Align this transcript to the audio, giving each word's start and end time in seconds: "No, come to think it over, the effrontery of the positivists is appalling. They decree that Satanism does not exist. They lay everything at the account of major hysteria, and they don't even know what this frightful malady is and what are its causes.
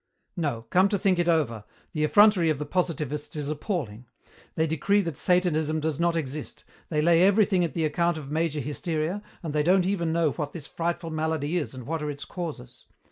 "No, 0.35 0.63
come 0.71 0.89
to 0.89 0.97
think 0.97 1.19
it 1.19 1.27
over, 1.29 1.63
the 1.93 2.03
effrontery 2.03 2.49
of 2.49 2.57
the 2.57 2.65
positivists 2.65 3.35
is 3.35 3.49
appalling. 3.49 4.07
They 4.55 4.65
decree 4.65 5.01
that 5.01 5.15
Satanism 5.15 5.79
does 5.79 5.99
not 5.99 6.15
exist. 6.15 6.63
They 6.89 7.03
lay 7.03 7.21
everything 7.21 7.63
at 7.63 7.75
the 7.75 7.85
account 7.85 8.17
of 8.17 8.31
major 8.31 8.61
hysteria, 8.61 9.21
and 9.43 9.53
they 9.53 9.61
don't 9.61 9.85
even 9.85 10.11
know 10.11 10.31
what 10.31 10.53
this 10.53 10.65
frightful 10.65 11.11
malady 11.11 11.55
is 11.55 11.75
and 11.75 11.85
what 11.85 12.01
are 12.01 12.09
its 12.09 12.25
causes. 12.25 12.87